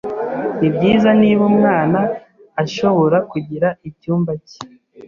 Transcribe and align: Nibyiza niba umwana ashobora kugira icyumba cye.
Nibyiza 0.59 1.09
niba 1.21 1.43
umwana 1.51 1.99
ashobora 2.63 3.17
kugira 3.31 3.67
icyumba 3.89 4.31
cye. 4.49 4.59